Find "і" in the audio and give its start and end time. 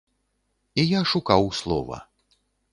0.83-0.85